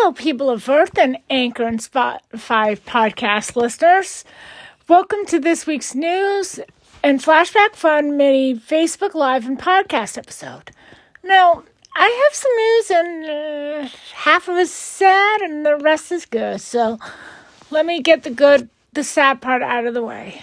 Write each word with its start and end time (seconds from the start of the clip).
Hello, 0.00 0.12
people 0.12 0.48
of 0.48 0.68
Earth 0.68 0.96
and 0.96 1.18
Anchor 1.28 1.64
and 1.64 1.80
Spotify 1.80 2.78
podcast 2.78 3.56
listeners. 3.56 4.24
Welcome 4.86 5.26
to 5.26 5.40
this 5.40 5.66
week's 5.66 5.92
news 5.92 6.60
and 7.02 7.18
flashback 7.18 7.74
fun 7.74 8.16
mini 8.16 8.54
Facebook 8.54 9.14
Live 9.14 9.44
and 9.44 9.58
podcast 9.58 10.16
episode. 10.16 10.70
Now, 11.24 11.64
I 11.96 12.28
have 12.30 12.36
some 12.36 12.56
news, 12.56 12.90
and 12.92 13.86
uh, 13.86 13.88
half 14.14 14.46
of 14.46 14.56
it's 14.58 14.70
sad, 14.70 15.40
and 15.40 15.66
the 15.66 15.76
rest 15.76 16.12
is 16.12 16.26
good. 16.26 16.60
So, 16.60 17.00
let 17.72 17.84
me 17.84 18.00
get 18.00 18.22
the 18.22 18.30
good, 18.30 18.70
the 18.92 19.02
sad 19.02 19.40
part 19.40 19.62
out 19.62 19.84
of 19.84 19.94
the 19.94 20.04
way. 20.04 20.40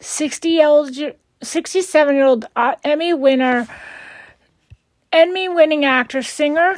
60 0.00 0.64
old, 0.64 0.96
67 1.44 2.14
year 2.16 2.24
old 2.24 2.44
uh, 2.56 2.74
Emmy 2.82 3.14
winner, 3.14 3.68
Emmy 5.12 5.48
winning 5.48 5.84
actor, 5.84 6.22
singer, 6.22 6.76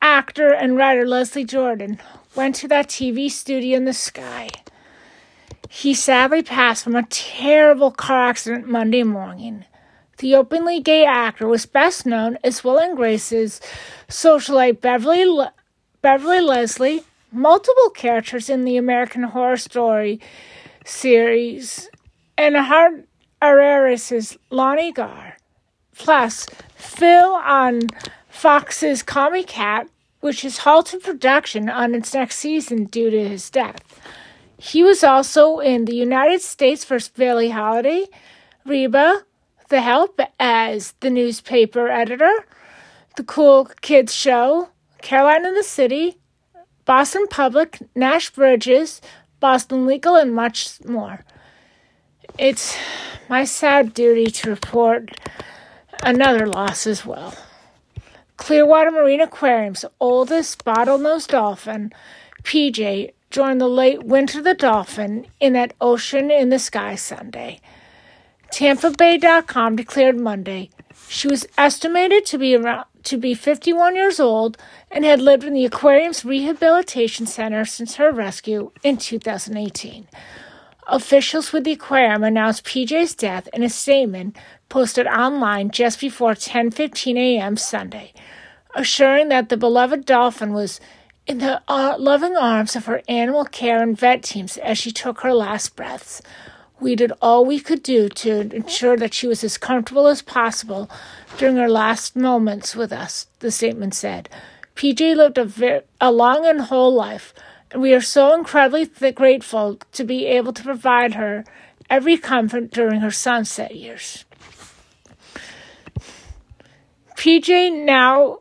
actor 0.00 0.52
and 0.52 0.76
writer 0.76 1.06
Leslie 1.06 1.44
Jordan 1.44 2.00
went 2.34 2.54
to 2.56 2.68
that 2.68 2.88
TV 2.88 3.30
studio 3.30 3.76
in 3.76 3.84
the 3.84 3.92
sky. 3.92 4.48
He 5.68 5.94
sadly 5.94 6.42
passed 6.42 6.84
from 6.84 6.94
a 6.94 7.06
terrible 7.06 7.90
car 7.90 8.28
accident 8.28 8.68
Monday 8.68 9.02
morning. 9.02 9.64
The 10.18 10.34
openly 10.34 10.80
gay 10.80 11.04
actor 11.04 11.46
was 11.46 11.66
best 11.66 12.06
known 12.06 12.38
as 12.42 12.64
Will 12.64 12.78
and 12.78 12.96
Grace's 12.96 13.60
socialite 14.08 14.80
Beverly, 14.80 15.26
Le- 15.26 15.52
Beverly 16.00 16.40
Leslie, 16.40 17.04
multiple 17.30 17.90
characters 17.90 18.48
in 18.48 18.64
the 18.64 18.76
American 18.76 19.24
Horror 19.24 19.58
Story 19.58 20.20
series, 20.84 21.90
and 22.38 22.56
Hearts 22.56 23.06
Afire's 23.42 24.38
Lonnie 24.50 24.92
Garr. 24.92 25.36
Plus, 25.94 26.46
Phil 26.74 27.34
on 27.34 27.80
Fox's 28.36 29.02
Cat, 29.02 29.88
which 30.20 30.42
has 30.42 30.58
halted 30.58 31.02
production 31.02 31.70
on 31.70 31.94
its 31.94 32.12
next 32.12 32.36
season 32.36 32.84
due 32.84 33.08
to 33.08 33.28
his 33.28 33.48
death. 33.48 33.98
He 34.58 34.82
was 34.82 35.02
also 35.02 35.58
in 35.58 35.86
the 35.86 35.96
United 35.96 36.42
States 36.42 36.84
vs. 36.84 37.08
Billie 37.08 37.48
Holiday, 37.48 38.04
Reba, 38.66 39.24
The 39.70 39.80
Help 39.80 40.20
as 40.38 40.92
the 41.00 41.08
newspaper 41.08 41.88
editor, 41.88 42.44
The 43.16 43.24
Cool 43.24 43.70
Kids 43.80 44.14
Show, 44.14 44.68
Caroline 45.00 45.46
in 45.46 45.54
the 45.54 45.62
City, 45.62 46.18
Boston 46.84 47.26
Public, 47.28 47.78
Nash 47.94 48.28
Bridges, 48.28 49.00
Boston 49.40 49.86
Legal, 49.86 50.14
and 50.14 50.34
much 50.34 50.84
more. 50.84 51.24
It's 52.38 52.76
my 53.30 53.44
sad 53.44 53.94
duty 53.94 54.30
to 54.30 54.50
report 54.50 55.18
another 56.02 56.46
loss 56.46 56.86
as 56.86 57.06
well. 57.06 57.34
Clearwater 58.36 58.90
Marine 58.90 59.20
Aquarium's 59.20 59.84
oldest 60.00 60.64
bottlenose 60.64 61.26
dolphin, 61.26 61.92
PJ, 62.42 63.12
joined 63.30 63.60
the 63.60 63.68
late 63.68 64.02
Winter 64.02 64.40
the 64.42 64.54
Dolphin 64.54 65.26
in 65.40 65.54
that 65.54 65.74
ocean 65.80 66.30
in 66.30 66.50
the 66.50 66.58
sky 66.58 66.94
Sunday. 66.94 67.60
TampaBay.com 68.52 69.76
declared 69.76 70.18
Monday 70.18 70.70
she 71.08 71.28
was 71.28 71.46
estimated 71.56 72.24
to 72.26 72.38
be 72.38 72.54
around 72.54 72.86
to 73.04 73.16
be 73.16 73.34
51 73.34 73.94
years 73.94 74.18
old 74.18 74.58
and 74.90 75.04
had 75.04 75.20
lived 75.20 75.44
in 75.44 75.52
the 75.52 75.64
aquarium's 75.64 76.24
rehabilitation 76.24 77.24
center 77.24 77.64
since 77.64 77.96
her 77.96 78.10
rescue 78.10 78.72
in 78.82 78.96
2018. 78.96 80.08
Officials 80.88 81.52
with 81.52 81.62
the 81.62 81.72
aquarium 81.72 82.24
announced 82.24 82.64
PJ's 82.64 83.14
death 83.14 83.48
in 83.52 83.62
a 83.62 83.68
statement 83.68 84.36
posted 84.68 85.06
online 85.06 85.70
just 85.70 86.00
before 86.00 86.34
10:15 86.34 87.16
a.m. 87.16 87.56
Sunday, 87.56 88.12
assuring 88.74 89.28
that 89.28 89.48
the 89.48 89.56
beloved 89.56 90.04
dolphin 90.04 90.52
was 90.52 90.80
in 91.26 91.38
the 91.38 91.60
uh, 91.66 91.96
loving 91.98 92.36
arms 92.36 92.76
of 92.76 92.86
her 92.86 93.02
animal 93.08 93.44
care 93.44 93.82
and 93.82 93.98
vet 93.98 94.22
teams 94.22 94.56
as 94.58 94.78
she 94.78 94.90
took 94.90 95.20
her 95.20 95.34
last 95.34 95.74
breaths. 95.74 96.22
We 96.78 96.94
did 96.94 97.12
all 97.22 97.44
we 97.44 97.58
could 97.58 97.82
do 97.82 98.08
to 98.10 98.54
ensure 98.54 98.96
that 98.98 99.14
she 99.14 99.26
was 99.26 99.42
as 99.42 99.56
comfortable 99.56 100.06
as 100.06 100.20
possible 100.20 100.90
during 101.38 101.56
her 101.56 101.70
last 101.70 102.16
moments 102.16 102.76
with 102.76 102.92
us, 102.92 103.26
the 103.40 103.50
statement 103.50 103.94
said. 103.94 104.28
PJ 104.74 105.16
lived 105.16 105.38
a, 105.38 105.44
very, 105.44 105.80
a 106.02 106.12
long 106.12 106.44
and 106.44 106.60
whole 106.60 106.94
life, 106.94 107.32
and 107.70 107.80
we 107.80 107.94
are 107.94 108.02
so 108.02 108.34
incredibly 108.34 108.84
th- 108.84 109.14
grateful 109.14 109.78
to 109.92 110.04
be 110.04 110.26
able 110.26 110.52
to 110.52 110.62
provide 110.62 111.14
her 111.14 111.44
every 111.88 112.18
comfort 112.18 112.70
during 112.72 113.00
her 113.00 113.10
sunset 113.10 113.74
years. 113.74 114.25
PJ 117.16 117.84
now 117.84 118.40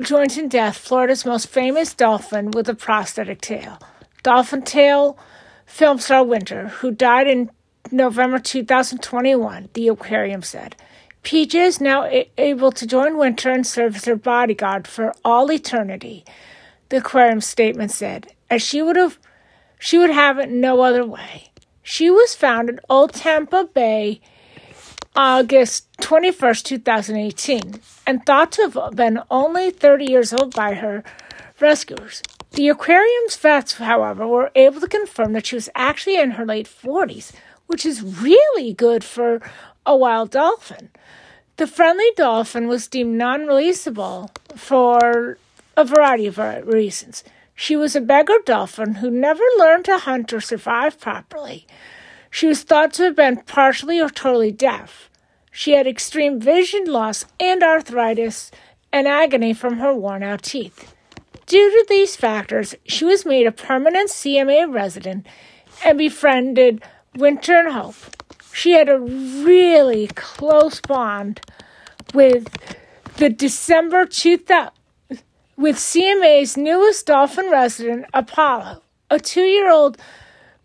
joins 0.00 0.38
in 0.38 0.48
death 0.48 0.78
Florida's 0.78 1.26
most 1.26 1.48
famous 1.48 1.92
dolphin 1.94 2.52
with 2.52 2.68
a 2.68 2.74
prosthetic 2.74 3.40
tail. 3.40 3.78
Dolphin 4.22 4.62
tail 4.62 5.18
film 5.66 5.98
star 5.98 6.22
Winter, 6.22 6.68
who 6.68 6.92
died 6.92 7.26
in 7.26 7.50
November 7.90 8.38
2021, 8.38 9.68
the 9.74 9.88
aquarium 9.88 10.42
said. 10.42 10.76
PJ 11.24 11.54
is 11.56 11.80
now 11.80 12.04
a- 12.04 12.30
able 12.38 12.70
to 12.70 12.86
join 12.86 13.18
Winter 13.18 13.50
and 13.50 13.66
serve 13.66 13.96
as 13.96 14.04
her 14.04 14.16
bodyguard 14.16 14.86
for 14.86 15.12
all 15.24 15.50
eternity, 15.50 16.24
the 16.90 16.98
aquarium 16.98 17.40
statement 17.40 17.90
said, 17.90 18.32
as 18.48 18.62
she 18.62 18.80
would 18.80 18.96
have 18.96 19.18
she 19.80 19.98
would 19.98 20.10
have 20.10 20.38
it 20.38 20.48
no 20.48 20.82
other 20.82 21.04
way. 21.04 21.50
She 21.82 22.10
was 22.10 22.34
found 22.34 22.68
in 22.68 22.80
Old 22.88 23.12
Tampa 23.12 23.64
Bay 23.64 24.20
August 25.16 25.86
21st, 25.98 26.64
2018, 26.64 27.80
and 28.04 28.26
thought 28.26 28.50
to 28.50 28.68
have 28.68 28.96
been 28.96 29.20
only 29.30 29.70
30 29.70 30.06
years 30.06 30.32
old 30.32 30.52
by 30.52 30.74
her 30.74 31.04
rescuers. 31.60 32.20
The 32.50 32.68
aquarium's 32.68 33.36
vets, 33.36 33.74
however, 33.74 34.26
were 34.26 34.50
able 34.56 34.80
to 34.80 34.88
confirm 34.88 35.32
that 35.34 35.46
she 35.46 35.54
was 35.54 35.68
actually 35.76 36.18
in 36.18 36.32
her 36.32 36.44
late 36.44 36.66
40s, 36.66 37.30
which 37.68 37.86
is 37.86 38.02
really 38.02 38.72
good 38.72 39.04
for 39.04 39.40
a 39.86 39.96
wild 39.96 40.32
dolphin. 40.32 40.90
The 41.58 41.68
friendly 41.68 42.10
dolphin 42.16 42.66
was 42.66 42.88
deemed 42.88 43.16
non 43.16 43.42
releasable 43.42 44.30
for 44.56 45.38
a 45.76 45.84
variety 45.84 46.26
of 46.26 46.38
reasons. 46.38 47.22
She 47.54 47.76
was 47.76 47.94
a 47.94 48.00
beggar 48.00 48.38
dolphin 48.44 48.96
who 48.96 49.10
never 49.10 49.44
learned 49.58 49.84
to 49.84 49.98
hunt 49.98 50.32
or 50.32 50.40
survive 50.40 50.98
properly. 50.98 51.68
She 52.34 52.48
was 52.48 52.64
thought 52.64 52.92
to 52.94 53.04
have 53.04 53.14
been 53.14 53.36
partially 53.46 54.00
or 54.00 54.10
totally 54.10 54.50
deaf. 54.50 55.08
She 55.52 55.70
had 55.70 55.86
extreme 55.86 56.40
vision 56.40 56.82
loss 56.86 57.26
and 57.38 57.62
arthritis 57.62 58.50
and 58.92 59.06
agony 59.06 59.54
from 59.54 59.78
her 59.78 59.94
worn 59.94 60.24
out 60.24 60.42
teeth. 60.42 60.92
Due 61.46 61.70
to 61.70 61.86
these 61.88 62.16
factors, 62.16 62.74
she 62.86 63.04
was 63.04 63.24
made 63.24 63.46
a 63.46 63.52
permanent 63.52 64.10
CMA 64.10 64.74
resident 64.74 65.28
and 65.84 65.96
befriended 65.96 66.82
Winter 67.14 67.54
and 67.54 67.72
Hope. 67.72 67.94
She 68.52 68.72
had 68.72 68.88
a 68.88 68.98
really 68.98 70.08
close 70.16 70.80
bond 70.80 71.40
with 72.14 72.48
the 73.18 73.30
December 73.30 74.06
2000 74.06 74.72
with 75.56 75.76
CMA's 75.76 76.56
newest 76.56 77.06
dolphin 77.06 77.48
resident, 77.48 78.06
Apollo, 78.12 78.82
a 79.08 79.20
two 79.20 79.44
year 79.44 79.70
old 79.70 79.98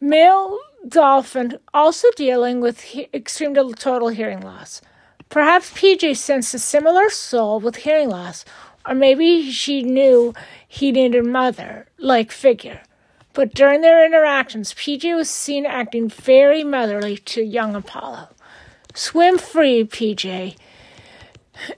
male 0.01 0.57
dolphin 0.87 1.59
also 1.73 2.07
dealing 2.15 2.61
with 2.61 2.81
he- 2.81 3.09
extreme 3.13 3.53
to 3.55 3.73
total 3.73 4.09
hearing 4.09 4.41
loss. 4.41 4.81
Perhaps 5.29 5.71
PJ 5.71 6.15
sensed 6.17 6.53
a 6.53 6.59
similar 6.59 7.09
soul 7.09 7.59
with 7.59 7.77
hearing 7.77 8.09
loss, 8.09 8.45
or 8.87 8.95
maybe 8.95 9.51
she 9.51 9.83
knew 9.83 10.33
he 10.67 10.91
needed 10.91 11.25
a 11.25 11.27
mother 11.27 11.87
like 11.97 12.31
figure. 12.31 12.81
But 13.33 13.53
during 13.53 13.81
their 13.81 14.05
interactions, 14.05 14.73
PJ 14.73 15.15
was 15.15 15.29
seen 15.29 15.65
acting 15.65 16.09
very 16.09 16.63
motherly 16.63 17.17
to 17.17 17.43
young 17.43 17.75
Apollo. 17.75 18.29
Swim 18.95 19.37
free, 19.37 19.83
PJ, 19.83 20.57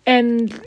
and 0.05 0.65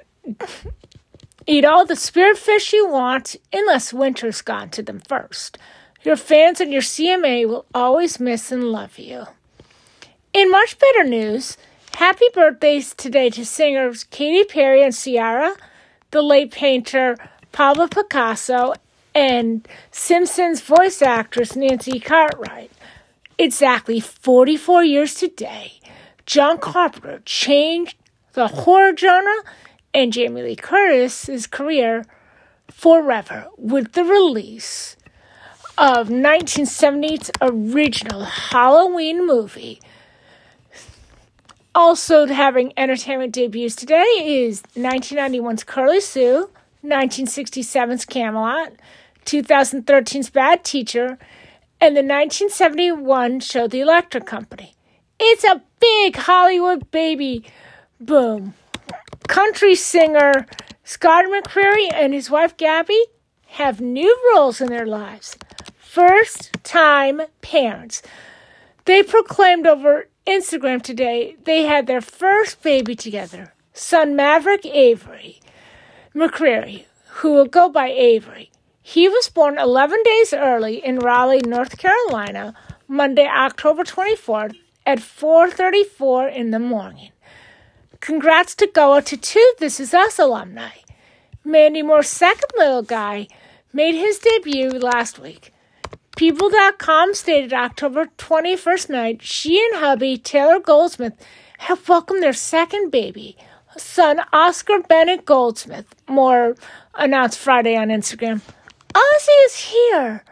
eat 1.47 1.65
all 1.65 1.87
the 1.87 1.97
spirit 1.97 2.37
fish 2.37 2.73
you 2.73 2.87
want, 2.87 3.37
unless 3.53 3.95
winter's 3.95 4.43
gone 4.43 4.69
to 4.71 4.83
them 4.83 5.01
first. 5.01 5.59
Your 6.05 6.17
fans 6.17 6.61
and 6.61 6.71
your 6.71 6.83
CMA 6.83 7.49
will 7.49 7.65
always 7.75 8.21
miss 8.21 8.53
and 8.53 8.65
love 8.65 8.99
you. 8.99 9.25
In 10.35 10.51
much 10.51 10.79
better 10.79 11.03
news, 11.03 11.57
happy 11.95 12.27
birthdays 12.35 12.93
today 12.93 13.31
to 13.31 13.47
singers 13.47 14.05
Katy 14.05 14.45
Perry 14.45 14.83
and 14.83 14.95
Ciara, 14.95 15.57
the 16.11 16.21
late 16.21 16.51
painter 16.51 17.17
Pablo 17.53 17.87
Picasso, 17.87 18.75
and 19.15 19.67
Simpsons 19.93 20.61
voice 20.61 21.01
actress 21.01 21.57
Nancy 21.57 21.99
Cartwright. 21.99 22.71
Exactly 23.39 23.99
44 23.99 24.85
years 24.85 25.15
today, 25.15 25.81
John 26.27 26.59
Carpenter 26.59 27.23
changed 27.25 27.97
the 28.35 28.49
horror 28.49 28.95
genre 28.95 29.43
and 29.95 30.13
Jamie 30.13 30.43
Lee 30.43 30.57
Curtis's 30.57 31.47
career 31.47 32.05
forever 32.69 33.47
with 33.57 33.93
the 33.93 34.05
release 34.05 34.97
of 35.77 36.09
1978's 36.09 37.31
original 37.41 38.25
Halloween 38.25 39.27
movie. 39.27 39.81
Also 41.75 42.27
having 42.27 42.73
entertainment 42.77 43.33
debuts 43.33 43.75
today 43.75 44.05
is 44.21 44.63
1991's 44.77 45.65
Curly 45.65 46.01
Sue, 46.01 46.49
1967's 46.85 48.05
Camelot, 48.05 48.73
2013's 49.25 50.31
Bad 50.31 50.63
Teacher, 50.63 51.19
and 51.81 51.97
the 51.97 52.03
1971 52.03 53.41
show 53.41 53.67
The 53.67 53.81
Electric 53.81 54.27
Company. 54.27 54.75
It's 55.19 55.43
a 55.43 55.63
big 55.81 56.17
Hollywood 56.17 56.91
baby 56.93 57.45
boom. 58.01 58.55
Country 59.27 59.75
singer 59.75 60.47
Scott 60.85 61.25
McCreery 61.25 61.93
and 61.93 62.15
his 62.15 62.31
wife 62.31 62.57
Gabby 62.57 63.03
have 63.47 63.81
new 63.81 64.17
roles 64.35 64.61
in 64.61 64.69
their 64.69 64.87
lives. 64.87 65.37
First 65.95 66.51
time 66.65 67.23
parents. 67.41 68.03
They 68.85 69.05
proclaimed 69.05 69.65
over 69.65 70.09
Instagram 70.27 70.83
today 70.83 71.37
they 71.45 71.67
had 71.67 71.87
their 71.87 72.01
first 72.01 72.61
baby 72.65 72.97
together, 72.97 73.55
son 73.73 74.17
Maverick 74.17 74.67
Avery 74.67 75.39
McCreery, 76.13 76.87
who 77.19 77.33
will 77.33 77.47
go 77.47 77.69
by 77.69 77.91
Avery. 77.91 78.51
He 78.83 79.09
was 79.09 79.29
born 79.29 79.57
11 79.57 80.03
days 80.05 80.35
early 80.35 80.85
in 80.85 80.99
Raleigh, 80.99 81.43
North 81.47 81.79
Carolina, 81.79 82.55
Monday, 82.89 83.29
October 83.29 83.85
24th 83.85 84.57
at 84.85 84.99
4:34 84.99 86.29
in 86.29 86.51
the 86.51 86.59
morning. 86.59 87.13
Congrats 88.01 88.57
to 88.57 88.67
Goa 88.67 89.01
to 89.03 89.17
two 89.17 89.53
This 89.61 89.79
Is 89.79 89.95
Us 89.95 90.19
alumni. 90.19 90.71
Mandy 91.45 91.83
Moore's 91.83 92.09
second 92.09 92.51
little 92.57 92.83
guy 92.83 93.29
made 93.73 93.95
his 93.95 94.19
debut 94.19 94.71
last 94.71 95.21
week. 95.21 95.54
People.com 96.17 97.13
stated 97.13 97.53
October 97.53 98.07
21st 98.19 98.89
night 98.89 99.21
she 99.21 99.61
and 99.61 99.81
hubby 99.81 100.17
Taylor 100.17 100.61
Goldsmith 100.61 101.15
have 101.59 101.89
welcomed 101.89 102.23
their 102.23 102.33
second 102.33 102.91
baby, 102.91 103.37
son 103.77 104.21
Oscar 104.33 104.79
Bennett 104.79 105.25
Goldsmith. 105.25 105.93
Moore 106.09 106.55
announced 106.95 107.41
Friday 107.41 107.77
on 107.77 107.89
Instagram. 107.89 108.43
Ozzy 108.95 109.47
is 109.47 109.57
here, 109.57 110.23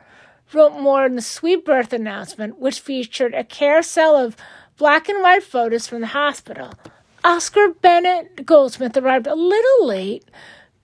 wrote 0.52 0.78
Moore 0.78 1.04
in 1.04 1.16
the 1.16 1.22
sweet 1.22 1.64
birth 1.64 1.92
announcement, 1.92 2.60
which 2.60 2.78
featured 2.78 3.34
a 3.34 3.42
carousel 3.42 4.14
of 4.14 4.36
black 4.76 5.08
and 5.08 5.20
white 5.20 5.42
photos 5.42 5.88
from 5.88 6.00
the 6.00 6.06
hospital. 6.08 6.72
Oscar 7.24 7.70
Bennett 7.70 8.46
Goldsmith 8.46 8.96
arrived 8.96 9.26
a 9.26 9.34
little 9.34 9.86
late, 9.86 10.24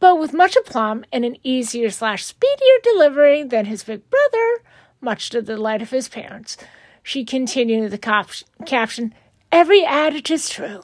but 0.00 0.18
with 0.18 0.32
much 0.32 0.56
aplomb 0.56 1.04
and 1.12 1.24
an 1.24 1.36
easier 1.44 1.90
slash 1.90 2.24
speedier 2.24 2.78
delivery 2.82 3.44
than 3.44 3.66
his 3.66 3.84
big 3.84 4.02
brother, 4.10 4.62
much 5.00 5.30
to 5.30 5.40
the 5.40 5.54
delight 5.54 5.82
of 5.82 5.90
his 5.90 6.08
parents. 6.08 6.56
She 7.02 7.24
continued 7.24 7.90
the 7.90 7.98
cap- 7.98 8.30
caption, 8.66 9.14
Every 9.50 9.84
adage 9.84 10.30
is 10.30 10.50
true. 10.50 10.82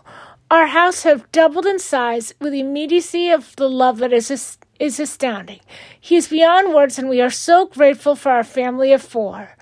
Our 0.50 0.68
house 0.68 1.02
have 1.02 1.30
doubled 1.32 1.66
in 1.66 1.78
size 1.78 2.32
with 2.40 2.52
the 2.52 2.60
immediacy 2.60 3.30
of 3.30 3.54
the 3.56 3.68
love 3.68 3.98
that 3.98 4.12
is 4.12 4.58
is 4.80 4.98
astounding. 4.98 5.60
He 6.00 6.16
is 6.16 6.28
beyond 6.28 6.74
words, 6.74 6.98
and 6.98 7.08
we 7.08 7.20
are 7.20 7.30
so 7.30 7.66
grateful 7.66 8.16
for 8.16 8.32
our 8.32 8.42
family 8.42 8.92
of 8.92 9.02
four. 9.02 9.56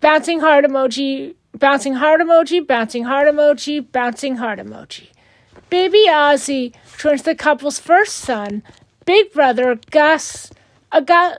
Bouncing 0.00 0.40
heart 0.40 0.64
emoji 0.64 1.36
Bouncing 1.56 1.94
heart 1.94 2.20
emoji, 2.20 2.66
bouncing 2.66 3.04
heart 3.04 3.28
emoji, 3.28 3.80
bouncing 3.92 4.36
heart 4.36 4.58
emoji. 4.58 5.06
Baby 5.70 6.06
Ozzy 6.08 6.74
turns 6.98 7.22
the 7.22 7.36
couple's 7.36 7.78
first 7.78 8.16
son, 8.16 8.64
big 9.04 9.32
brother 9.32 9.78
Gus, 9.92 10.50
August 10.90 11.38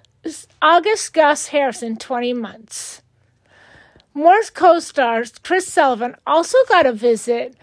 Gus 1.13 1.47
Harrison, 1.47 1.97
20 1.97 2.33
months. 2.33 3.01
Moore's 4.13 4.49
co 4.49 4.79
stars 4.79 5.33
Chris 5.43 5.67
Sullivan 5.67 6.15
also 6.25 6.57
got 6.69 6.85
a 6.85 6.93
visit 6.93 7.55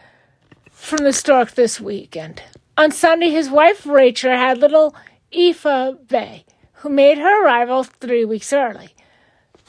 from 0.70 1.04
the 1.04 1.12
Stork 1.12 1.52
this 1.52 1.80
weekend. 1.80 2.42
On 2.76 2.90
Sunday, 2.90 3.30
his 3.30 3.50
wife 3.50 3.86
Rachel 3.86 4.32
had 4.32 4.58
little 4.58 4.94
Aoife 5.34 6.06
Bay, 6.08 6.44
who 6.74 6.88
made 6.88 7.18
her 7.18 7.44
arrival 7.44 7.84
three 7.84 8.24
weeks 8.24 8.52
early. 8.52 8.94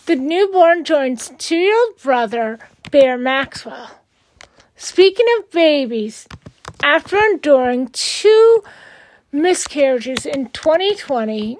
The 0.05 0.15
newborn 0.15 0.83
joins 0.83 1.31
two 1.37 1.55
year 1.55 1.75
old 1.75 2.01
brother 2.01 2.59
Bear 2.91 3.17
Maxwell. 3.17 3.89
Speaking 4.75 5.25
of 5.39 5.49
babies, 5.51 6.27
after 6.83 7.17
enduring 7.17 7.87
two 7.87 8.63
miscarriages 9.31 10.25
in 10.25 10.49
2020, 10.49 11.57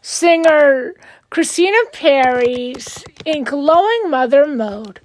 singer 0.00 0.94
Christina 1.30 1.76
Perri's 1.92 3.04
in 3.24 3.44
glowing 3.44 4.10
mother 4.10 4.46
mode. 4.46 5.00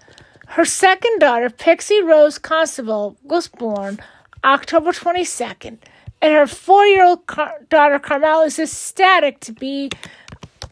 Her 0.47 0.65
second 0.65 1.19
daughter, 1.19 1.49
Pixie 1.49 2.01
Rose 2.01 2.37
Constable, 2.37 3.17
was 3.23 3.47
born 3.47 3.99
October 4.43 4.91
22nd, 4.91 5.77
and 6.21 6.33
her 6.33 6.47
four 6.47 6.85
year 6.85 7.03
old 7.03 7.25
car- 7.25 7.65
daughter, 7.69 7.99
Carmel, 7.99 8.41
is 8.41 8.59
ecstatic 8.59 9.39
to 9.41 9.51
be 9.51 9.89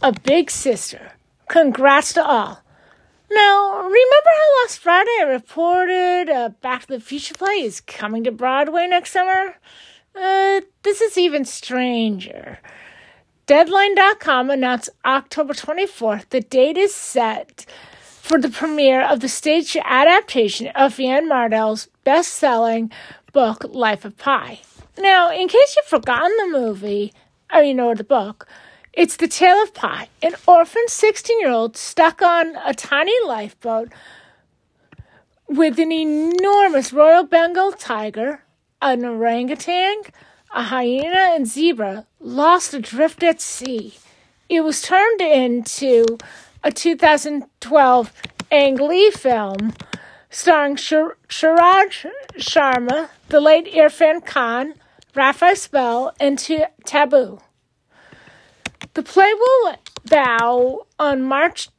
a 0.01 0.12
big 0.12 0.51
sister. 0.51 1.13
Congrats 1.47 2.13
to 2.13 2.25
all. 2.25 2.62
Now, 3.29 3.77
remember 3.77 3.97
how 4.25 4.63
last 4.63 4.79
Friday 4.79 5.09
I 5.21 5.23
reported 5.23 6.29
uh, 6.29 6.50
Back 6.62 6.81
to 6.81 6.88
the 6.88 7.00
Future 7.00 7.33
play 7.33 7.62
is 7.62 7.81
coming 7.81 8.23
to 8.25 8.31
Broadway 8.31 8.88
next 8.88 9.12
summer? 9.12 9.56
Uh, 10.13 10.62
this 10.83 11.00
is 11.01 11.18
even 11.18 11.45
stranger. 11.45 12.59
Deadline.com 13.51 14.50
announced 14.50 14.92
October 15.03 15.53
24th. 15.53 16.30
The 16.30 16.39
date 16.39 16.77
is 16.77 16.95
set 16.95 17.65
for 18.00 18.39
the 18.39 18.48
premiere 18.48 19.01
of 19.01 19.19
the 19.19 19.27
stage 19.27 19.75
adaptation 19.83 20.68
of 20.68 20.98
Yann 20.98 21.27
Martel's 21.27 21.89
best 22.06 22.30
selling 22.30 22.89
book, 23.33 23.65
Life 23.68 24.06
of 24.06 24.15
Pi. 24.18 24.62
Now, 24.98 25.30
in 25.33 25.50
case 25.50 25.75
you've 25.75 25.86
forgotten 25.86 26.31
the 26.38 26.57
movie, 26.57 27.12
or 27.53 27.62
you 27.62 27.74
know 27.74 27.94
the 27.94 28.06
book, 28.06 28.48
it's 28.94 29.18
the 29.18 29.27
tale 29.27 29.62
of 29.62 29.74
Pi, 29.74 30.07
an 30.21 30.36
orphan 30.47 30.88
16 30.88 31.38
year 31.42 31.50
old 31.50 31.75
stuck 31.75 32.21
on 32.21 32.56
a 32.65 32.74
tiny 32.74 33.21
lifeboat 33.25 33.92
with 35.50 35.77
an 35.77 35.92
enormous 35.92 36.94
Royal 36.94 37.25
Bengal 37.25 37.74
tiger, 37.74 38.45
an 38.81 39.04
orangutan, 39.04 40.04
a 40.53 40.63
hyena, 40.63 41.33
and 41.36 41.48
zebra 41.48 42.06
lost 42.19 42.74
adrift 42.74 43.24
at 43.24 43.42
sea. 43.42 43.95
It 44.50 44.62
was 44.62 44.81
turned 44.81 45.21
into 45.21 46.18
a 46.63 46.71
2012 46.71 48.13
Ang 48.51 48.75
Lee 48.75 49.12
film 49.12 49.74
starring 50.30 50.75
Shir- 50.75 51.18
Suraj 51.30 52.06
Sharma, 52.36 53.09
the 53.30 53.39
late 53.39 53.71
Irfan 53.74 54.25
Khan, 54.25 54.74
Rafe 55.15 55.57
Spall, 55.57 56.12
and 56.19 56.38
T- 56.38 56.65
Tabu. 56.86 57.39
The 58.94 59.04
play 59.04 59.33
will 59.33 59.75
bow 60.06 60.85
on 60.99 61.23
March 61.23 61.69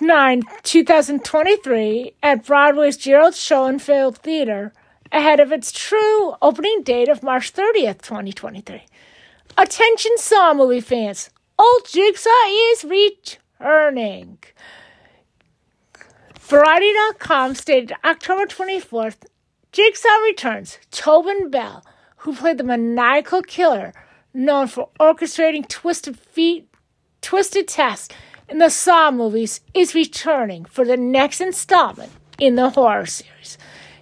9, 0.00 0.42
2023, 0.62 2.14
at 2.22 2.44
Broadway's 2.44 2.96
Gerald 2.96 3.34
Schoenfeld 3.34 4.18
Theater, 4.18 4.72
ahead 5.12 5.40
of 5.40 5.52
its 5.52 5.72
true 5.72 6.34
opening 6.40 6.82
date 6.82 7.08
of 7.08 7.22
March 7.22 7.52
30th, 7.52 8.02
2023. 8.02 8.84
Attention, 9.56 10.12
Saw 10.16 10.54
movie 10.54 10.80
fans! 10.80 11.30
Old 11.58 11.86
Jigsaw 11.86 12.30
is 12.72 12.84
returning. 12.84 14.38
Variety.com 16.40 17.54
stated 17.54 17.92
October 18.04 18.46
24th, 18.46 19.24
Jigsaw 19.72 20.16
returns. 20.24 20.78
Tobin 20.90 21.50
Bell, 21.50 21.84
who 22.16 22.34
played 22.34 22.58
the 22.58 22.64
maniacal 22.64 23.42
killer 23.42 23.92
known 24.32 24.66
for 24.66 24.88
orchestrating 24.98 25.68
twisted 25.68 26.18
feet, 26.18 26.68
twisted 27.20 27.68
tests 27.68 28.08
in 28.48 28.58
the 28.58 28.70
Saw 28.70 29.10
movies, 29.10 29.60
is 29.74 29.94
returning 29.94 30.64
for 30.64 30.84
the 30.84 30.96
next 30.96 31.40
installment 31.40 32.10
in 32.38 32.56
the 32.56 32.70
horror 32.70 33.06
series. 33.06 33.58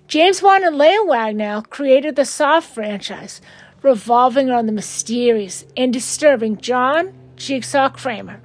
James 0.09 0.43
Wan 0.43 0.65
and 0.65 0.79
Leigh 0.79 1.05
Whannell 1.05 1.69
created 1.69 2.17
the 2.17 2.25
Saw 2.25 2.61
franchise, 2.61 3.43
revolving 3.83 4.49
around 4.49 4.65
the 4.65 4.73
mysterious 4.73 5.67
and 5.77 5.93
disturbing 5.93 6.57
John 6.57 7.13
Jigsaw 7.37 7.91
Kramer, 7.91 8.41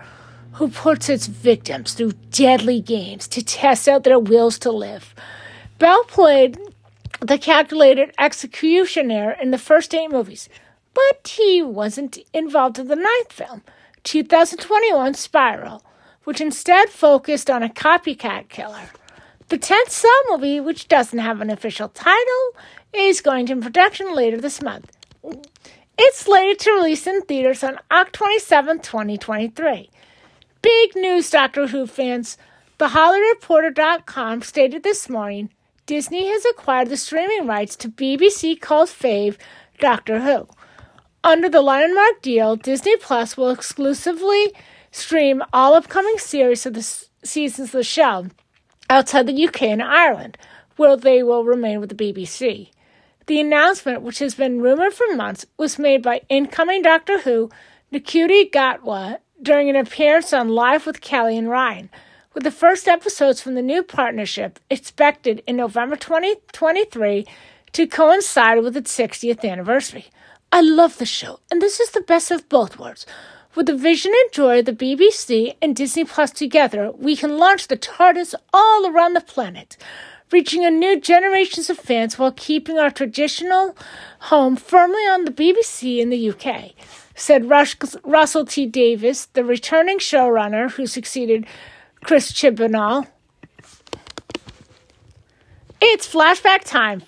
who 0.56 0.68
puts 0.68 1.08
its 1.08 1.28
victims 1.28 1.94
through 1.94 2.12
deadly 2.32 2.82
games 2.82 3.30
to 3.30 3.42
test 3.42 3.88
out 3.88 4.04
their 4.04 4.20
wills 4.20 4.60
to 4.60 4.74
live. 4.74 5.16
Bell 5.80 6.04
played 6.04 6.60
the 7.22 7.38
calculated 7.38 8.14
executioner 8.20 9.32
in 9.32 9.52
the 9.52 9.58
first 9.58 9.96
eight 9.96 10.12
movies, 10.12 10.50
but 10.94 11.26
he 11.30 11.62
wasn't 11.62 12.18
involved 12.34 12.78
in 12.78 12.90
the 12.90 12.98
ninth 12.98 13.32
film, 13.32 13.64
2021 14.04 15.14
Spiral, 15.14 15.82
which 16.26 16.42
instead 16.42 16.90
focused 16.90 17.50
on 17.50 17.64
a 17.64 17.70
copycat 17.70 18.50
killer. 18.50 18.90
The 19.50 19.60
10th 19.60 19.90
Saw 19.90 20.22
movie, 20.30 20.60
which 20.60 20.88
doesn't 20.88 21.20
have 21.20 21.42
an 21.42 21.50
official 21.50 21.90
title, 21.90 22.56
is 22.94 23.22
going 23.22 23.46
to 23.48 23.56
production 23.58 24.14
later 24.16 24.40
this 24.40 24.62
month. 24.62 24.92
It's 25.98 26.20
slated 26.20 26.60
to 26.60 26.72
release 26.72 27.06
in 27.06 27.22
theaters 27.22 27.64
on 27.64 27.78
October 27.92 28.12
27, 28.14 28.80
2023. 28.80 29.90
Big 30.62 30.96
news, 30.96 31.30
Doctor 31.30 31.68
Who 31.68 31.86
fans. 31.86 32.38
The 32.78 32.88
HollyReporter.com 32.90 34.42
stated 34.42 34.84
this 34.84 35.10
morning 35.10 35.50
Disney 35.86 36.28
has 36.28 36.46
acquired 36.46 36.90
the 36.90 36.98
streaming 36.98 37.46
rights 37.46 37.76
to 37.78 37.90
BBC 37.90 38.60
cult 38.60 38.90
fave 38.90 39.38
Doctor 39.80 40.22
Who. 40.22 40.48
Under 41.24 41.50
the 41.50 41.62
Lionmark 41.62 42.22
deal, 42.22 42.56
Disney 42.56 42.98
Plus 42.98 43.38
will 43.38 43.52
exclusively 43.52 44.54
stream 44.92 45.44
all 45.52 45.74
upcoming 45.76 46.18
series 46.18 46.66
of 46.66 46.74
the 46.74 47.06
seasons 47.24 47.70
of 47.70 47.74
the 47.74 47.84
show 47.84 48.28
outside 48.94 49.26
the 49.26 49.48
UK 49.48 49.64
and 49.64 49.82
Ireland, 49.82 50.38
where 50.76 50.96
they 50.96 51.24
will 51.24 51.44
remain 51.44 51.80
with 51.80 51.90
the 51.90 51.96
BBC. 51.96 52.70
The 53.26 53.40
announcement, 53.40 54.04
which 54.04 54.20
has 54.20 54.36
been 54.36 54.62
rumored 54.62 54.94
for 54.94 55.16
months, 55.16 55.48
was 55.58 55.80
made 55.80 56.04
by 56.04 56.22
incoming 56.30 56.84
Doctor 56.84 57.22
Who 57.22 57.50
Ncuti 57.92 58.52
Gatwa 58.52 59.18
during 59.42 59.70
an 59.70 59.76
appearance 59.76 60.32
on 60.32 60.50
Live 60.50 60.86
with 60.86 61.02
Kelly 61.02 61.38
and 61.38 61.50
Ryan, 61.50 61.90
with 62.36 62.44
the 62.44 62.52
first 62.52 62.88
episodes 62.88 63.42
from 63.42 63.56
the 63.56 63.62
new 63.64 63.82
partnership 63.82 64.60
expected 64.70 65.42
in 65.48 65.56
November 65.56 65.96
2023 65.96 67.26
to 67.72 67.88
coincide 67.88 68.62
with 68.62 68.78
its 68.78 68.96
60th 68.96 69.44
anniversary. 69.44 70.06
I 70.52 70.62
love 70.62 71.00
the 71.00 71.06
show, 71.08 71.40
and 71.50 71.60
this 71.62 71.80
is 71.80 71.90
the 71.92 72.02
best 72.02 72.30
of 72.30 72.48
both 72.48 72.78
worlds. 72.78 73.08
With 73.56 73.68
the 73.68 73.78
vision 73.78 74.12
and 74.16 74.32
joy 74.32 74.60
of 74.60 74.66
the 74.66 74.74
BBC 74.74 75.56
and 75.62 75.76
Disney 75.76 76.06
Plus 76.06 76.32
together, 76.32 76.92
we 76.92 77.16
can 77.16 77.38
launch 77.38 77.68
the 77.68 77.78
TARDIS 77.78 78.34
all 78.52 78.88
around 78.88 79.14
the 79.14 79.22
planet, 79.22 79.78
reaching 80.32 80.66
a 80.66 80.72
new 80.72 81.00
generations 81.00 81.70
of 81.70 81.78
fans 81.78 82.18
while 82.18 82.32
keeping 82.32 82.80
our 82.80 82.90
traditional 82.90 83.78
home 84.22 84.56
firmly 84.56 85.04
on 85.04 85.26
the 85.26 85.32
BBC 85.32 86.00
in 86.00 86.10
the 86.10 86.32
UK, 86.32 86.72
said 87.14 87.48
Rush- 87.48 87.78
Russell 88.04 88.46
T. 88.46 88.66
Davies, 88.66 89.28
the 89.34 89.44
returning 89.44 90.00
showrunner 90.00 90.72
who 90.72 90.88
succeeded 90.88 91.46
Chris 92.04 92.32
Chibnall. 92.32 93.06
It's 95.80 96.12
flashback 96.12 96.64
time. 96.64 97.04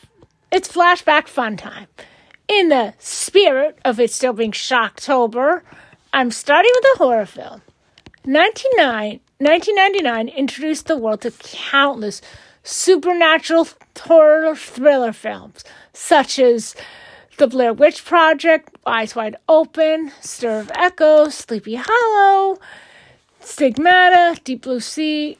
It's 0.51 0.71
flashback 0.71 1.27
fun 1.27 1.57
time. 1.57 1.87
In 2.47 2.69
the 2.69 2.93
spirit 2.99 3.79
of 3.83 3.99
it 3.99 4.11
still 4.11 4.33
being 4.33 4.51
Shocktober, 4.51 5.63
I'm 6.15 6.31
starting 6.31 6.71
with 6.75 6.85
a 6.95 6.97
horror 6.99 7.25
film. 7.25 7.61
1999, 8.23 9.19
1999 9.39 10.29
introduced 10.29 10.87
the 10.87 10.95
world 10.95 11.19
to 11.23 11.31
countless 11.31 12.21
supernatural 12.63 13.67
horror 13.99 14.55
thriller 14.55 15.11
films, 15.11 15.65
such 15.91 16.39
as 16.39 16.73
The 17.35 17.47
Blair 17.47 17.73
Witch 17.73 18.05
Project, 18.05 18.77
Eyes 18.85 19.13
Wide 19.13 19.35
Open, 19.49 20.13
Stir 20.21 20.61
of 20.61 20.71
Echoes, 20.73 21.35
Sleepy 21.35 21.75
Hollow, 21.77 22.59
Stigmata, 23.41 24.39
Deep 24.45 24.61
Blue 24.61 24.79
Sea, 24.79 25.37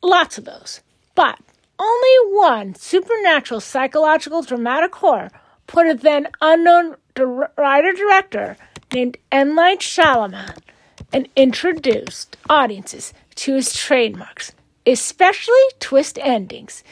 lots 0.00 0.38
of 0.38 0.44
those. 0.44 0.80
But 1.16 1.40
only 1.80 2.36
one 2.36 2.76
supernatural 2.76 3.58
psychological 3.58 4.42
dramatic 4.42 4.94
horror 4.94 5.32
put 5.66 5.88
a 5.88 5.94
then 5.94 6.28
unknown 6.40 6.94
writer 7.56 7.92
director 7.92 8.56
named 8.92 9.16
M. 9.30 9.54
Night 9.54 9.80
Shyamalan 9.80 10.58
and 11.12 11.28
introduced 11.36 12.36
audiences 12.48 13.12
to 13.36 13.54
his 13.54 13.74
trademarks, 13.74 14.52
especially 14.86 15.62
twist 15.80 16.18
endings. 16.20 16.82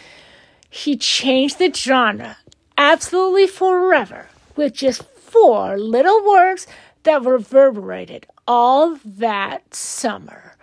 He 0.69 0.97
changed 0.97 1.59
the 1.59 1.73
genre 1.73 2.37
absolutely 2.78 3.47
forever 3.47 4.28
with 4.57 4.75
just 4.75 5.02
four 5.02 5.78
little 5.78 6.26
words 6.26 6.66
that 7.02 7.23
reverberated 7.25 8.26
all 8.47 8.99
that 9.04 9.75
summer. 9.75 10.57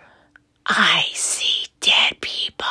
I 0.66 1.04
see 1.12 1.66
dead 1.80 2.20
people. 2.20 2.66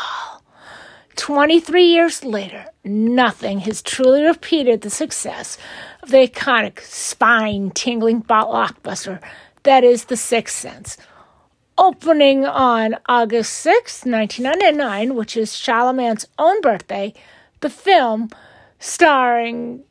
23 1.17 1.83
years 1.83 2.23
later, 2.23 2.65
nothing 2.83 3.59
has 3.59 3.81
truly 3.81 4.23
repeated 4.23 4.81
the 4.81 4.89
success 4.89 5.57
of 6.01 6.09
the 6.09 6.27
iconic 6.27 6.79
spine 6.81 7.71
tingling 7.71 8.23
blockbuster 8.23 9.21
that 9.67 9.83
is 9.83 10.05
The 10.05 10.15
Sixth 10.15 10.55
Sense. 10.57 10.97
Opening 11.77 12.45
on 12.45 12.95
August 13.07 13.51
6, 13.55 14.05
1999, 14.05 15.13
which 15.13 15.35
is 15.35 15.51
Shyamalan's 15.51 16.25
own 16.39 16.61
birthday, 16.61 17.13
the 17.59 17.69
film 17.69 18.29
starring 18.79 19.83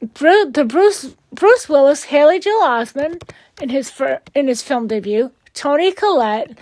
the 0.00 0.66
Bruce 0.68 1.16
Bruce 1.32 1.68
Willis, 1.68 2.04
Haley 2.04 2.40
Joel 2.40 2.60
Osment 2.60 3.22
in 3.58 3.70
his 3.70 3.90
in 4.34 4.48
his 4.48 4.60
film 4.60 4.86
debut, 4.86 5.32
Toni 5.54 5.90
Collette, 5.90 6.58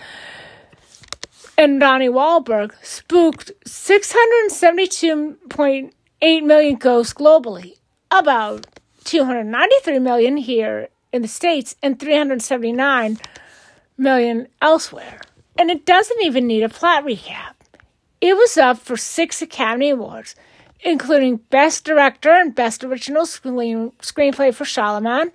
and 1.57 1.79
Donnie 1.79 2.09
Wahlberg 2.09 2.73
spooked 2.83 3.51
672.8 3.65 6.43
million 6.43 6.75
ghosts 6.75 7.13
globally, 7.13 7.77
about 8.11 8.67
293 9.05 9.99
million 9.99 10.37
here 10.37 10.89
in 11.11 11.23
the 11.23 11.27
States 11.27 11.75
and 11.81 11.99
379 11.99 13.17
million 13.97 14.47
elsewhere. 14.61 15.19
And 15.57 15.71
it 15.71 15.85
doesn't 15.85 16.21
even 16.21 16.45
need 16.45 16.61
a 16.63 16.69
plot 16.69 17.03
recap. 17.03 17.55
It 18.21 18.35
was 18.35 18.57
up 18.57 18.77
for 18.77 18.97
six 18.97 19.41
Academy 19.41 19.89
Awards, 19.89 20.35
including 20.81 21.37
Best 21.49 21.85
Director 21.85 22.29
and 22.31 22.53
Best 22.53 22.83
Original 22.83 23.25
Screen- 23.25 23.93
Screenplay 23.99 24.53
for 24.53 24.65
Shyamalan, 24.65 25.31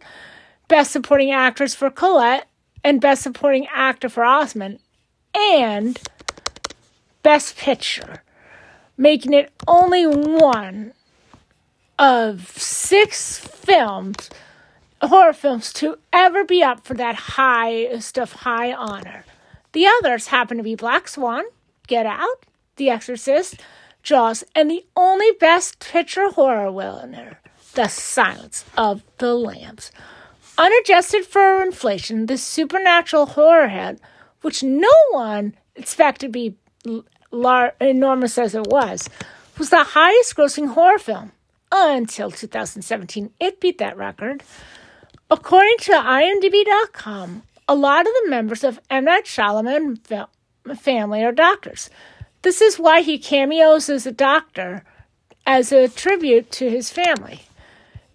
Best 0.68 0.92
Supporting 0.92 1.32
Actress 1.32 1.74
for 1.74 1.90
Collette, 1.90 2.46
and 2.84 3.00
Best 3.00 3.22
Supporting 3.22 3.66
Actor 3.72 4.08
for 4.08 4.22
Osment, 4.22 4.78
and 5.34 5.98
Best 7.22 7.56
Picture, 7.56 8.22
making 8.96 9.32
it 9.32 9.52
only 9.66 10.06
one 10.06 10.92
of 11.98 12.50
six 12.56 13.38
films, 13.38 14.30
horror 15.00 15.32
films, 15.32 15.72
to 15.74 15.98
ever 16.12 16.44
be 16.44 16.62
up 16.62 16.84
for 16.84 16.94
that 16.94 17.14
highest 17.14 18.18
of 18.18 18.32
high 18.32 18.72
honor. 18.72 19.24
The 19.72 19.86
others 19.86 20.28
happen 20.28 20.56
to 20.56 20.62
be 20.62 20.74
Black 20.74 21.08
Swan, 21.08 21.44
Get 21.86 22.06
Out, 22.06 22.44
The 22.76 22.90
Exorcist, 22.90 23.60
Jaws, 24.02 24.44
and 24.54 24.70
the 24.70 24.84
only 24.96 25.30
Best 25.38 25.78
Picture 25.78 26.30
horror 26.30 26.70
winner, 26.72 27.40
The 27.74 27.88
Silence 27.88 28.64
of 28.76 29.02
the 29.18 29.34
Lambs. 29.34 29.92
Unadjusted 30.58 31.24
for 31.24 31.62
inflation, 31.62 32.26
this 32.26 32.42
supernatural 32.42 33.26
horror 33.26 33.68
hit, 33.68 34.00
which 34.42 34.62
no 34.62 34.92
one 35.10 35.54
expected 35.74 36.26
to 36.26 36.28
be 36.28 36.56
lar- 37.30 37.74
enormous 37.80 38.38
as 38.38 38.54
it 38.54 38.66
was, 38.66 39.08
was 39.58 39.70
the 39.70 39.84
highest 39.84 40.36
grossing 40.36 40.74
horror 40.74 40.98
film 40.98 41.32
until 41.70 42.30
2017. 42.30 43.30
It 43.40 43.60
beat 43.60 43.78
that 43.78 43.96
record. 43.96 44.42
According 45.30 45.78
to 45.78 45.92
IMDb.com, 45.92 47.42
a 47.66 47.74
lot 47.74 48.06
of 48.06 48.12
the 48.22 48.30
members 48.30 48.64
of 48.64 48.80
M. 48.90 49.06
Night 49.06 49.24
Shyamalan 49.24 49.98
family 50.78 51.24
are 51.24 51.32
doctors. 51.32 51.88
This 52.42 52.60
is 52.60 52.78
why 52.78 53.00
he 53.00 53.18
cameos 53.18 53.88
as 53.88 54.06
a 54.06 54.12
doctor 54.12 54.84
as 55.46 55.72
a 55.72 55.88
tribute 55.88 56.50
to 56.52 56.68
his 56.68 56.90
family. 56.90 57.42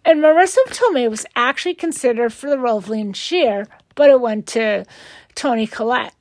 And 0.07 0.21
Marisa 0.21 0.55
Tomei 0.67 1.09
was 1.09 1.25
actually 1.35 1.73
considered 1.73 2.31
for 2.31 2.49
the 2.49 2.57
role 2.57 2.77
of 2.77 2.87
Lynn 2.87 3.11
Shear, 3.11 3.67
but 3.93 4.09
it 4.09 4.21
went 4.21 4.47
to 4.47 4.85
Toni 5.35 5.67
Collette. 5.67 6.15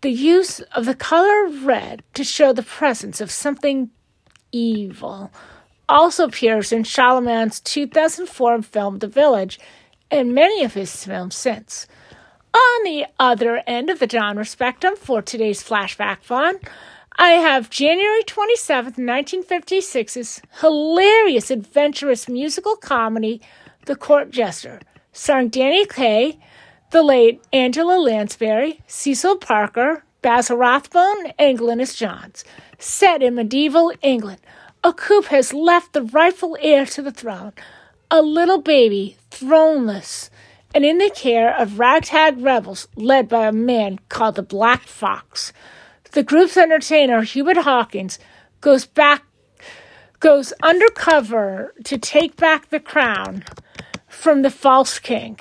The 0.00 0.10
use 0.10 0.58
of 0.74 0.84
the 0.84 0.96
color 0.96 1.48
red 1.48 2.02
to 2.14 2.24
show 2.24 2.52
the 2.52 2.64
presence 2.64 3.20
of 3.20 3.30
something 3.30 3.90
evil 4.50 5.30
also 5.88 6.24
appears 6.24 6.72
in 6.72 6.82
Shyamalan's 6.82 7.60
2004 7.60 8.62
film 8.62 8.98
The 8.98 9.06
Village 9.06 9.60
and 10.10 10.34
many 10.34 10.64
of 10.64 10.74
his 10.74 11.04
films 11.04 11.36
since. 11.36 11.86
On 12.52 12.82
the 12.82 13.06
other 13.20 13.62
end 13.64 13.90
of 13.90 14.00
the 14.00 14.08
genre 14.08 14.44
spectrum 14.44 14.96
for 14.96 15.22
today's 15.22 15.62
flashback 15.62 16.22
fun, 16.22 16.58
I 17.20 17.30
have 17.30 17.68
January 17.68 18.22
27th, 18.22 18.94
1956's 18.94 20.40
hilarious, 20.60 21.50
adventurous 21.50 22.28
musical 22.28 22.76
comedy, 22.76 23.40
The 23.86 23.96
Court 23.96 24.30
Jester, 24.30 24.78
starring 25.12 25.48
Danny 25.48 25.84
Kaye, 25.84 26.38
the 26.92 27.02
late 27.02 27.42
Angela 27.52 27.98
Lansbury, 27.98 28.82
Cecil 28.86 29.38
Parker, 29.38 30.04
Basil 30.22 30.58
Rathbone, 30.58 31.32
and 31.40 31.58
Glynis 31.58 31.96
Johns. 31.96 32.44
Set 32.78 33.20
in 33.20 33.34
medieval 33.34 33.92
England, 34.00 34.40
a 34.84 34.92
coup 34.92 35.22
has 35.22 35.52
left 35.52 35.94
the 35.94 36.04
rightful 36.04 36.56
heir 36.60 36.86
to 36.86 37.02
the 37.02 37.10
throne, 37.10 37.52
a 38.12 38.22
little 38.22 38.62
baby, 38.62 39.16
throneless, 39.32 40.30
and 40.72 40.84
in 40.84 40.98
the 40.98 41.10
care 41.10 41.52
of 41.58 41.80
ragtag 41.80 42.40
rebels 42.40 42.86
led 42.94 43.28
by 43.28 43.48
a 43.48 43.52
man 43.52 43.98
called 44.08 44.36
the 44.36 44.42
Black 44.42 44.82
Fox. 44.82 45.52
The 46.12 46.22
group's 46.22 46.56
entertainer, 46.56 47.22
Hubert 47.22 47.58
Hawkins, 47.58 48.18
goes 48.60 48.86
back 48.86 49.24
goes 50.20 50.52
undercover 50.64 51.72
to 51.84 51.96
take 51.96 52.36
back 52.36 52.70
the 52.70 52.80
crown 52.80 53.44
from 54.08 54.42
the 54.42 54.50
false 54.50 54.98
king. 54.98 55.38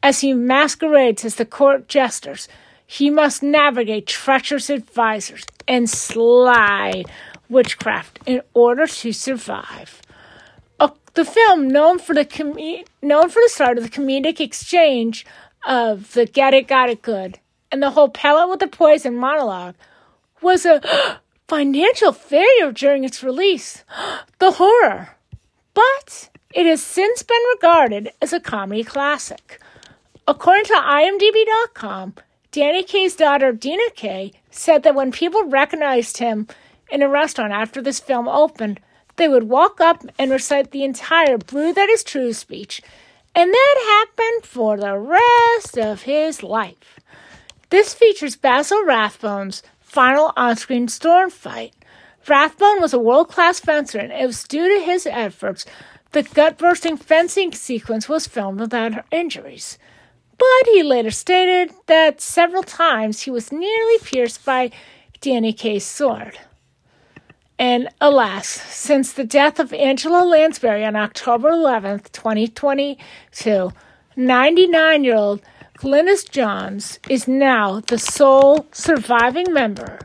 As 0.00 0.20
he 0.20 0.32
masquerades 0.32 1.24
as 1.24 1.34
the 1.34 1.44
court 1.44 1.88
jesters, 1.88 2.46
he 2.86 3.10
must 3.10 3.42
navigate 3.42 4.06
treacherous 4.06 4.70
advisors 4.70 5.44
and 5.66 5.90
sly 5.90 7.02
witchcraft 7.48 8.20
in 8.26 8.42
order 8.54 8.86
to 8.86 9.12
survive. 9.12 10.00
The 11.16 11.24
film, 11.24 11.68
known 11.68 11.98
for 11.98 12.14
the 12.14 12.26
com- 12.26 12.58
known 13.00 13.30
for 13.30 13.40
the 13.42 13.48
start 13.48 13.78
of 13.78 13.84
the 13.84 13.90
comedic 13.90 14.38
exchange 14.38 15.24
of 15.66 16.12
the 16.12 16.26
"Get 16.26 16.52
It, 16.52 16.68
Got 16.68 16.90
It 16.90 17.00
Good" 17.00 17.40
and 17.76 17.82
the 17.82 17.90
whole 17.90 18.08
Palette 18.08 18.48
with 18.48 18.60
the 18.60 18.68
Poison" 18.68 19.14
monologue, 19.14 19.74
was 20.40 20.64
a 20.64 20.80
financial 21.46 22.10
failure 22.10 22.72
during 22.72 23.04
its 23.04 23.22
release. 23.22 23.84
the 24.38 24.52
horror, 24.52 25.10
but 25.74 26.30
it 26.54 26.64
has 26.64 26.82
since 26.82 27.22
been 27.22 27.42
regarded 27.54 28.12
as 28.22 28.32
a 28.32 28.40
comedy 28.40 28.82
classic. 28.82 29.60
According 30.26 30.64
to 30.64 30.72
IMDb.com, 30.72 32.14
Danny 32.50 32.82
Kaye's 32.82 33.14
daughter, 33.14 33.52
Dena 33.52 33.90
Kaye, 33.94 34.32
said 34.50 34.82
that 34.82 34.94
when 34.94 35.12
people 35.12 35.44
recognized 35.44 36.16
him 36.16 36.48
in 36.90 37.02
a 37.02 37.10
restaurant 37.10 37.52
after 37.52 37.82
this 37.82 38.00
film 38.00 38.26
opened, 38.26 38.80
they 39.16 39.28
would 39.28 39.50
walk 39.50 39.82
up 39.82 40.02
and 40.18 40.30
recite 40.30 40.70
the 40.70 40.82
entire 40.82 41.36
Blue 41.36 41.74
That 41.74 41.90
Is 41.90 42.02
True 42.02 42.32
speech, 42.32 42.80
and 43.34 43.52
that 43.52 44.06
happened 44.16 44.46
for 44.46 44.78
the 44.78 44.98
rest 44.98 45.76
of 45.76 46.02
his 46.02 46.42
life. 46.42 46.96
This 47.70 47.94
features 47.94 48.36
Basil 48.36 48.84
Rathbone's 48.84 49.62
final 49.80 50.32
on 50.36 50.56
screen 50.56 50.88
storm 50.88 51.30
fight. 51.30 51.74
Rathbone 52.28 52.80
was 52.80 52.92
a 52.92 52.98
world 52.98 53.28
class 53.28 53.60
fencer, 53.60 53.98
and 53.98 54.12
it 54.12 54.26
was 54.26 54.44
due 54.44 54.68
to 54.68 54.84
his 54.84 55.06
efforts 55.06 55.64
the 56.12 56.22
gut 56.22 56.56
bursting 56.56 56.96
fencing 56.96 57.52
sequence 57.52 58.08
was 58.08 58.26
filmed 58.26 58.60
without 58.60 59.04
injuries 59.10 59.78
but 60.38 60.66
he 60.66 60.82
later 60.82 61.10
stated 61.10 61.74
that 61.86 62.20
several 62.20 62.62
times 62.62 63.22
he 63.22 63.30
was 63.30 63.52
nearly 63.52 63.98
pierced 63.98 64.44
by 64.44 64.70
Danny 65.20 65.52
Kaye's 65.52 65.84
sword. 65.84 66.38
And 67.58 67.88
alas, 68.02 68.46
since 68.46 69.12
the 69.12 69.24
death 69.24 69.58
of 69.58 69.72
Angela 69.72 70.24
Lansbury 70.24 70.84
on 70.84 70.94
October 70.94 71.50
11th, 71.50 72.12
2022, 72.12 73.72
99 74.14 75.04
year 75.04 75.14
old 75.14 75.40
Glynis 75.78 76.28
Johns 76.30 76.98
is 77.10 77.28
now 77.28 77.80
the 77.80 77.98
sole 77.98 78.66
surviving 78.72 79.52
member 79.52 79.98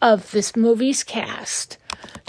of 0.00 0.30
this 0.30 0.54
movie's 0.54 1.02
cast. 1.02 1.76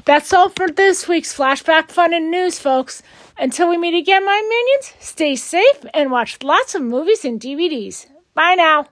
That's 0.06 0.34
all 0.34 0.50
for 0.50 0.68
this 0.68 1.08
week's 1.08 1.36
Flashback 1.36 1.90
Fun 1.90 2.16
and 2.16 2.32
News, 2.32 2.58
folks. 2.58 3.04
Until 3.38 3.70
we 3.70 3.78
meet 3.78 3.96
again, 3.96 4.26
my 4.26 4.42
minions, 4.42 4.94
stay 5.00 5.36
safe 5.36 5.86
and 5.94 6.10
watch 6.10 6.42
lots 6.42 6.74
of 6.74 6.82
movies 6.82 7.24
and 7.24 7.40
DVDs. 7.40 8.08
Bye 8.34 8.56
now. 8.56 8.88